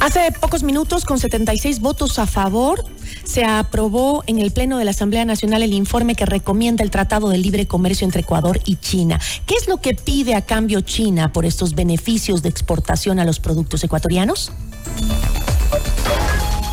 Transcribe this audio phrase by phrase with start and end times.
[0.00, 2.84] Hace pocos minutos, con 76 votos a favor,
[3.24, 7.28] se aprobó en el Pleno de la Asamblea Nacional el informe que recomienda el Tratado
[7.28, 9.20] de Libre Comercio entre Ecuador y China.
[9.44, 13.40] ¿Qué es lo que pide a cambio China por estos beneficios de exportación a los
[13.40, 14.52] productos ecuatorianos?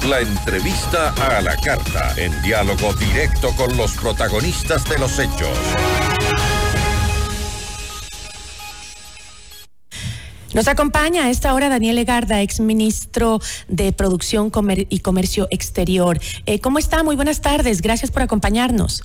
[0.08, 5.58] La entrevista a la carta, en diálogo directo con los protagonistas de los hechos.
[10.56, 14.54] Nos acompaña a esta hora Daniel Egarda, exministro de Producción
[14.88, 16.18] y Comercio Exterior.
[16.46, 17.04] Eh, ¿Cómo está?
[17.04, 17.82] Muy buenas tardes.
[17.82, 19.04] Gracias por acompañarnos.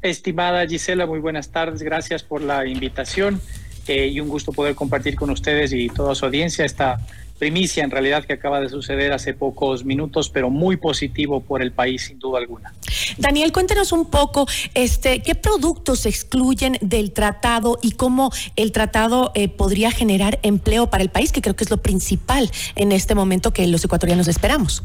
[0.00, 1.82] Estimada Gisela, muy buenas tardes.
[1.82, 3.38] Gracias por la invitación
[3.86, 7.04] eh, y un gusto poder compartir con ustedes y toda su audiencia esta
[7.38, 11.72] primicia en realidad que acaba de suceder hace pocos minutos, pero muy positivo por el
[11.72, 12.72] país sin duda alguna.
[13.18, 19.32] Daniel, cuéntenos un poco este, qué productos se excluyen del tratado y cómo el tratado
[19.34, 23.14] eh, podría generar empleo para el país, que creo que es lo principal en este
[23.14, 24.84] momento que los ecuatorianos esperamos.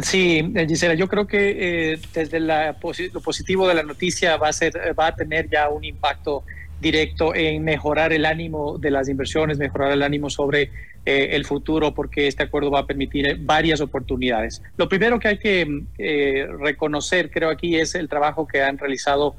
[0.00, 2.76] Sí, eh, Gisela, yo creo que eh, desde la,
[3.12, 6.44] lo positivo de la noticia va a ser, va a tener ya un impacto
[6.80, 10.70] directo en mejorar el ánimo de las inversiones, mejorar el ánimo sobre
[11.06, 14.62] eh, el futuro, porque este acuerdo va a permitir eh, varias oportunidades.
[14.76, 19.36] Lo primero que hay que eh, reconocer, creo aquí, es el trabajo que han realizado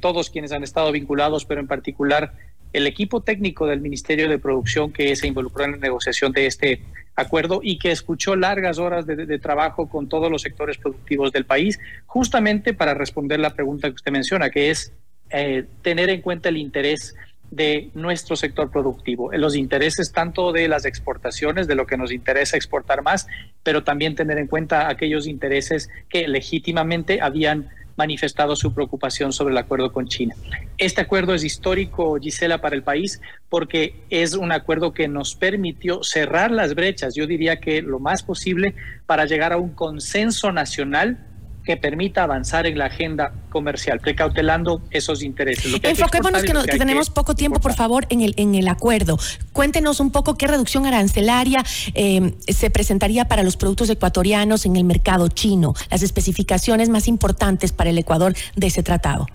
[0.00, 2.32] todos quienes han estado vinculados, pero en particular
[2.72, 6.80] el equipo técnico del Ministerio de Producción que se involucró en la negociación de este
[7.16, 11.44] acuerdo y que escuchó largas horas de, de, trabajo con todos los sectores productivos del
[11.44, 14.92] país, justamente para responder la pregunta que usted menciona, que es
[15.30, 17.14] eh, tener en cuenta el interés
[17.50, 22.56] de nuestro sector productivo, los intereses tanto de las exportaciones, de lo que nos interesa
[22.56, 23.26] exportar más,
[23.62, 29.58] pero también tener en cuenta aquellos intereses que legítimamente habían manifestado su preocupación sobre el
[29.58, 30.36] acuerdo con China.
[30.78, 36.04] Este acuerdo es histórico, Gisela, para el país porque es un acuerdo que nos permitió
[36.04, 38.76] cerrar las brechas, yo diría que lo más posible
[39.06, 41.26] para llegar a un consenso nacional
[41.68, 45.70] que permita avanzar en la agenda comercial, precautelando esos intereses.
[45.82, 49.18] Enfoquémonos que, que, tenemos poco tiempo, por favor, en el, en el acuerdo.
[49.52, 51.62] Cuéntenos un poco qué reducción arancelaria
[51.92, 57.72] eh, se presentaría para los productos ecuatorianos en el mercado chino, las especificaciones más importantes
[57.72, 59.26] para el Ecuador de ese tratado.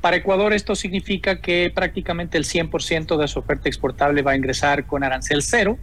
[0.00, 4.86] Para Ecuador esto significa que prácticamente el 100% de su oferta exportable va a ingresar
[4.86, 5.76] con arancel cero,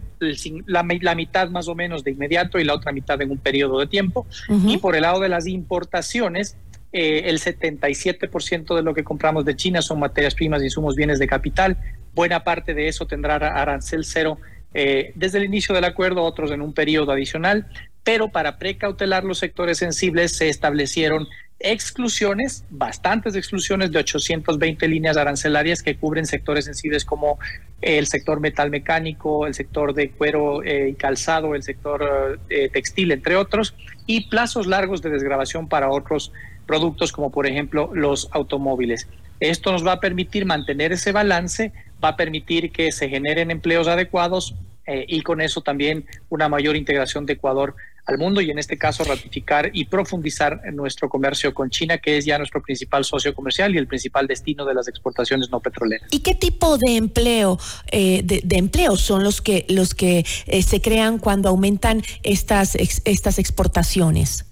[0.66, 3.86] la, mitad más o menos de inmediato y la otra mitad en un periodo de
[3.86, 4.26] tiempo.
[4.48, 6.56] Y por el lado de las importaciones,
[6.92, 11.26] eh, el 77% de lo que compramos de China son materias primas, insumos, bienes de
[11.26, 11.76] capital.
[12.14, 14.38] Buena parte de eso tendrá arancel cero
[14.72, 17.66] eh, desde el inicio del acuerdo, otros en un periodo adicional,
[18.02, 21.26] pero para precautelar los sectores sensibles se establecieron
[21.58, 27.38] exclusiones, bastantes exclusiones de 820 líneas arancelarias que cubren sectores sensibles como
[27.80, 33.12] el sector metal mecánico, el sector de cuero eh, y calzado, el sector eh, textil,
[33.12, 33.74] entre otros,
[34.06, 36.32] y plazos largos de desgrabación para otros
[36.66, 39.08] productos como por ejemplo los automóviles.
[39.40, 41.72] Esto nos va a permitir mantener ese balance,
[42.02, 44.54] va a permitir que se generen empleos adecuados
[44.86, 47.74] eh, y con eso también una mayor integración de Ecuador
[48.06, 52.24] al mundo y en este caso ratificar y profundizar nuestro comercio con China, que es
[52.24, 56.08] ya nuestro principal socio comercial y el principal destino de las exportaciones no petroleras.
[56.12, 57.58] ¿Y qué tipo de empleo,
[57.90, 63.38] eh, de, empleos son los que, los que eh, se crean cuando aumentan estas, estas
[63.38, 64.46] exportaciones?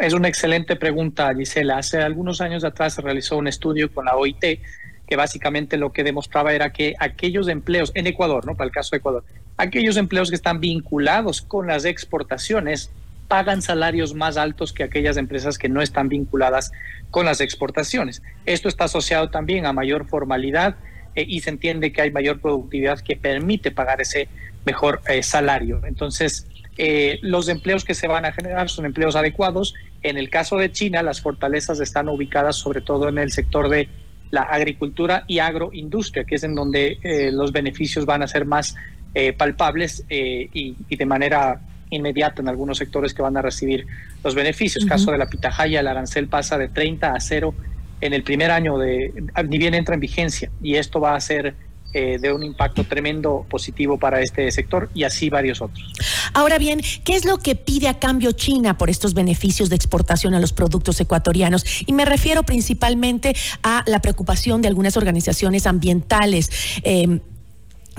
[0.00, 1.78] Es una excelente pregunta, Gisela.
[1.78, 4.60] Hace algunos años atrás se realizó un estudio con la OIT
[5.06, 8.54] que básicamente lo que demostraba era que aquellos empleos en Ecuador, ¿no?
[8.54, 9.24] Para el caso de Ecuador,
[9.56, 12.90] aquellos empleos que están vinculados con las exportaciones
[13.28, 16.72] pagan salarios más altos que aquellas empresas que no están vinculadas
[17.10, 18.22] con las exportaciones.
[18.46, 20.76] Esto está asociado también a mayor formalidad
[21.14, 24.28] eh, y se entiende que hay mayor productividad que permite pagar ese
[24.64, 25.80] mejor eh, salario.
[25.86, 29.74] Entonces, eh, los empleos que se van a generar son empleos adecuados.
[30.02, 33.88] En el caso de China, las fortalezas están ubicadas sobre todo en el sector de
[34.34, 36.98] la agricultura y agroindustria, que es en donde
[37.32, 38.74] los beneficios van a ser más
[39.16, 41.60] eh, palpables eh, y, de manera
[41.90, 43.86] inmediata en algunos sectores que van a recibir
[44.24, 44.84] los beneficios.
[44.86, 47.54] Caso de la pitahaya, el arancel pasa de 30 a 0
[48.00, 49.12] en el primer año de,
[49.48, 51.54] ni bien entra en vigencia, y esto va a ser
[51.94, 55.94] eh, de un impacto tremendo positivo para este sector y así varios otros.
[56.32, 60.34] Ahora bien, ¿qué es lo que pide a cambio China por estos beneficios de exportación
[60.34, 61.64] a los productos ecuatorianos?
[61.86, 66.50] Y me refiero principalmente a la preocupación de algunas organizaciones ambientales.
[66.82, 67.20] Eh,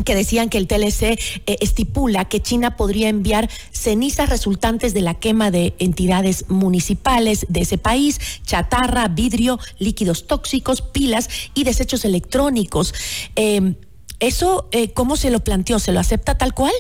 [0.03, 1.19] que decían que el TLC eh,
[1.62, 7.77] estipula que China podría enviar cenizas resultantes de la quema de entidades municipales de ese
[7.77, 12.94] país, chatarra, vidrio, líquidos tóxicos, pilas y desechos electrónicos.
[13.36, 13.75] Eh,
[14.19, 15.79] ¿Eso eh, cómo se lo planteó?
[15.79, 16.73] ¿Se lo acepta tal cual?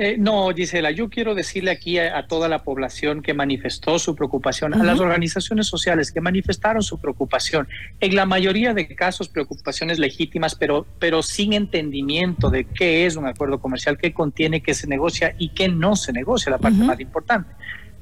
[0.00, 4.72] Eh, no, Gisela, yo quiero decirle aquí a, toda la población que manifestó su preocupación,
[4.74, 7.66] a las organizaciones sociales que manifestaron su preocupación,
[7.98, 13.26] en la mayoría de casos preocupaciones legítimas, pero, pero sin entendimiento de qué es un
[13.26, 17.00] acuerdo comercial, qué contiene, qué se negocia y qué no se negocia, la parte más
[17.00, 17.52] importante.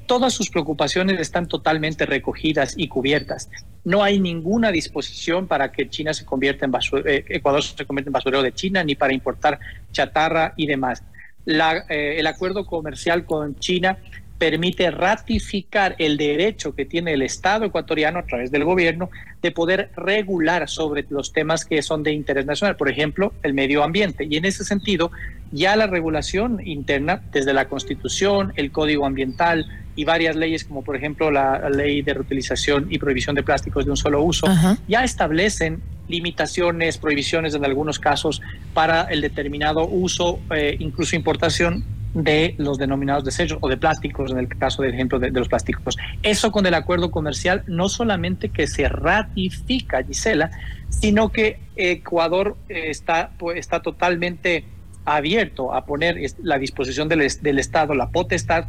[0.07, 3.49] Todas sus preocupaciones están totalmente recogidas y cubiertas.
[3.83, 6.71] No hay ninguna disposición para que China se convierta en
[7.05, 9.59] eh, Ecuador se convierta en basurero de China, ni para importar
[9.91, 11.03] chatarra y demás.
[11.45, 13.97] Eh, el acuerdo comercial con China
[14.37, 19.09] permite ratificar el derecho que tiene el Estado ecuatoriano a través del gobierno
[19.41, 23.83] de poder regular sobre los temas que son de interés nacional, por ejemplo, el medio
[23.83, 24.25] ambiente.
[24.29, 25.11] Y en ese sentido,
[25.51, 29.65] ya la regulación interna, desde la Constitución, el Código Ambiental
[29.97, 33.91] y varias leyes, como por ejemplo la Ley de Reutilización y Prohibición de Plásticos de
[33.91, 34.47] un solo uso,
[34.87, 38.41] ya establecen limitaciones, prohibiciones en algunos casos
[38.75, 41.83] para el determinado uso, eh, incluso importación
[42.13, 45.97] de los denominados desechos o de plásticos, en el caso del ejemplo de, los plásticos.
[46.21, 50.51] Eso con el acuerdo comercial no solamente que se ratifica, Gisela,
[50.89, 54.63] sino que Ecuador está, pues, está totalmente
[55.05, 58.65] abierto a poner la disposición del, del Estado, la potestad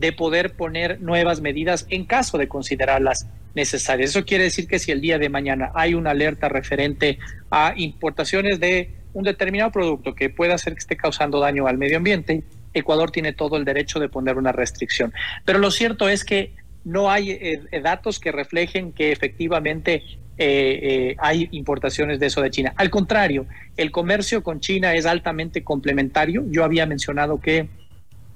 [0.00, 4.10] de poder poner nuevas medidas en caso de considerarlas necesarias.
[4.10, 7.18] Eso quiere decir que si el día de mañana hay una alerta referente
[7.50, 11.98] a importaciones de un determinado producto que pueda ser que esté causando daño al medio
[11.98, 12.42] ambiente,
[12.72, 15.12] Ecuador tiene todo el derecho de poner una restricción.
[15.44, 16.54] Pero lo cierto es que
[16.84, 20.02] no hay eh, eh, datos que reflejen que efectivamente
[20.38, 22.72] eh, hay importaciones de eso de China.
[22.76, 23.44] Al contrario,
[23.76, 26.44] el comercio con China es altamente complementario.
[26.48, 27.68] Yo había mencionado que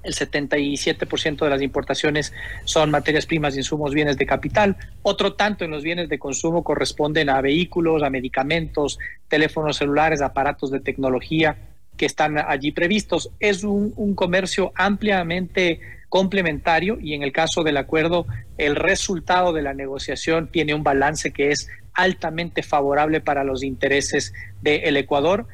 [0.05, 4.77] el 77% de las importaciones son materias primas, insumos, bienes de capital.
[5.01, 10.71] Otro tanto en los bienes de consumo corresponden a vehículos, a medicamentos, teléfonos celulares, aparatos
[10.71, 11.57] de tecnología
[11.97, 13.31] que están allí previstos.
[13.39, 15.79] Es un, comercio ampliamente
[16.09, 18.25] complementario y en el caso del acuerdo,
[18.57, 24.33] el resultado de la negociación tiene un balance que es altamente favorable para los intereses
[24.61, 25.47] del Ecuador.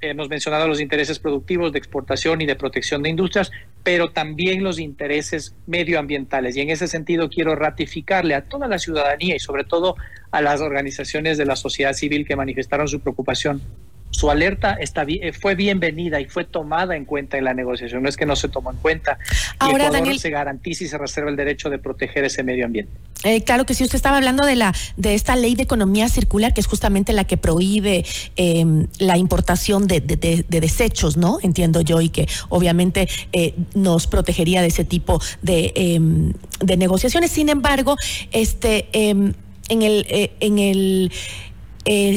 [0.00, 3.50] Hemos mencionado los intereses productivos de exportación y de protección de industrias,
[3.86, 6.56] pero también los intereses medioambientales.
[6.56, 9.94] Y en ese sentido quiero ratificarle a toda la ciudadanía y sobre todo
[10.32, 13.62] a las organizaciones de la sociedad civil que manifestaron su preocupación
[14.10, 18.02] su alerta está, eh, fue bienvenida y fue tomada en cuenta en la negociación.
[18.02, 19.18] No es que no se tomó en cuenta.
[19.58, 22.92] Ahora, Daniel, se garantiza y se reserva el derecho de proteger ese medio ambiente.
[23.24, 26.54] Eh, claro que sí, usted estaba hablando de la de esta ley de economía circular,
[26.54, 28.06] que es justamente la que prohíbe
[28.36, 31.38] em, la importación de, desechos, ¿no?
[31.42, 37.32] Entiendo yo, y que obviamente eh, nos protegería de ese tipo de, em, de negociaciones.
[37.32, 37.96] Sin embargo,
[38.32, 39.34] este em,
[39.68, 40.06] en el,
[40.40, 41.12] en el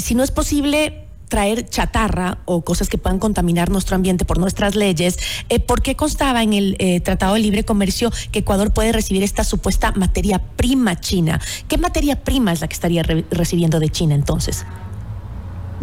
[0.02, 4.76] si no es posible traer chatarra o cosas que puedan contaminar nuestro ambiente por nuestras
[4.76, 5.18] leyes,
[5.48, 9.24] eh, ¿por qué constaba en el eh, Tratado de Libre Comercio que Ecuador puede recibir
[9.24, 11.40] esta supuesta materia prima china?
[11.68, 14.66] ¿Qué materia prima es la que estaría recibiendo de China entonces?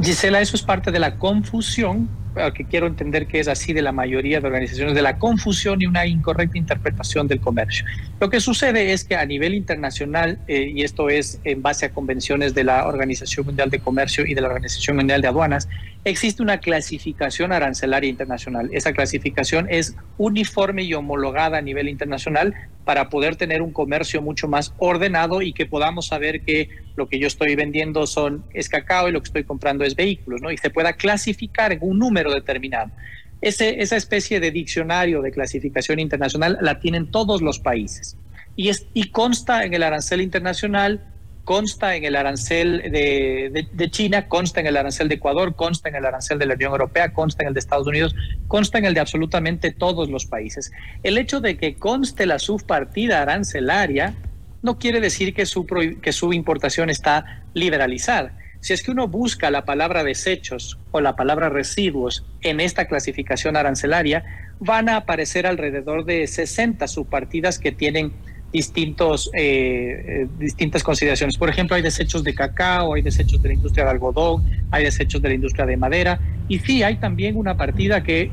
[0.03, 2.09] Gisela, eso es parte de la confusión
[2.55, 5.87] que quiero entender que es así de la mayoría de organizaciones, de la confusión y
[5.87, 7.85] una incorrecta interpretación del comercio.
[8.21, 11.91] Lo que sucede es que a nivel internacional, eh, y esto es en base a
[11.91, 15.69] convenciones de la Organización Mundial de Comercio y de la Organización Mundial de Aduanas,
[16.05, 18.69] existe una clasificación arancelaria internacional.
[18.73, 22.55] Esa clasificación es uniforme y homologada a nivel internacional
[22.87, 27.19] para poder tener un comercio mucho más ordenado y que podamos saber que lo que
[27.19, 30.53] yo estoy vendiendo son es cacao y lo que estoy comprando es vehículos, ¿no?
[30.53, 32.93] Y se pueda clasificar en un número determinado.
[33.41, 38.17] Esa especie de diccionario de clasificación internacional la tienen todos los países
[38.55, 41.05] y, es, y consta en el arancel internacional
[41.47, 46.05] consta en el arancel de, China, consta en el arancel de Ecuador, consta en el
[46.05, 48.17] arancel de la Unión Europea, consta en el de Estados Unidos,
[48.49, 50.73] consta en el de absolutamente todos los países.
[51.05, 54.15] El hecho de que conste la subpartida arancelaria
[54.63, 55.65] no quiere decir que su,
[56.03, 58.37] que su importación está liberalizada.
[58.59, 63.57] Si es que uno busca la palabra desechos o la palabra residuos en esta clasificación
[63.57, 64.25] arancelaria,
[64.59, 68.15] van a aparecer alrededor de 60 subpartidas que tienen
[68.57, 71.37] distintos, eh, eh, distintas consideraciones.
[71.37, 75.21] Por ejemplo, hay desechos de cacao, hay desechos de la industria de algodón, hay desechos
[75.21, 76.19] de la industria de madera.
[76.49, 78.31] Y sí, hay también una partida que,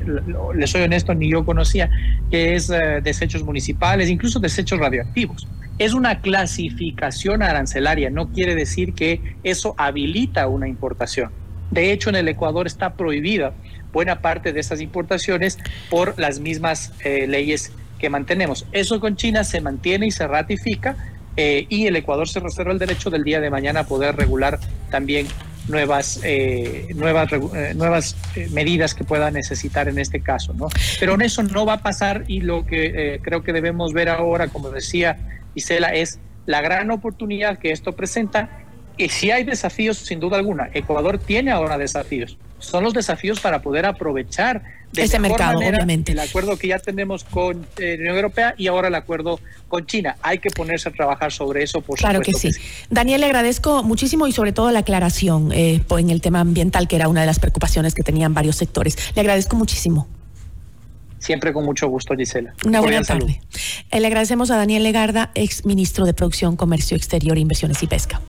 [0.54, 1.90] les soy honesto, ni yo conocía,
[2.30, 5.46] que es eh, desechos municipales, incluso desechos radioactivos.
[5.78, 11.32] Es una clasificación arancelaria, no quiere decir que eso habilita una importación.
[11.70, 13.52] De hecho, en el Ecuador está prohibida
[13.92, 15.58] buena parte de esas importaciones
[15.90, 17.72] por las mismas leyes
[18.04, 18.66] que mantenemos.
[18.70, 20.94] Eso con China se mantiene y se ratifica
[21.38, 24.60] eh, y el Ecuador se reserva el derecho del día de mañana a poder regular
[24.90, 25.26] también
[25.68, 30.52] nuevas, eh, nuevas, eh, nuevas eh, medidas que pueda necesitar en este caso.
[30.52, 30.68] ¿no?
[31.00, 34.48] Pero en eso no va a pasar y lo que creo que debemos ver ahora,
[34.48, 35.16] como decía
[35.54, 38.50] Isela, es la gran oportunidad que esto presenta.
[38.96, 42.36] Y si hay desafíos, sin duda alguna, Ecuador tiene ahora desafíos.
[42.58, 46.12] Son los desafíos para poder aprovechar de ese mercado, obviamente.
[46.12, 50.16] El acuerdo que ya tenemos con la Unión Europea y ahora el acuerdo con China.
[50.22, 52.40] Hay que ponerse a trabajar sobre eso, por claro supuesto.
[52.40, 52.86] Claro que, sí.
[52.90, 56.96] Daniel, le agradezco muchísimo y sobre todo la aclaración eh, en el tema ambiental, que
[56.96, 58.96] era una de las preocupaciones que tenían varios sectores.
[59.14, 60.08] Le agradezco muchísimo.
[61.18, 62.54] Siempre con mucho gusto, Gisela.
[62.66, 63.40] Una buena tarde.
[63.90, 68.20] Eh, le agradecemos a Daniel Legarda, ex ministro de Producción, Comercio Exterior, Inversiones y Pesca.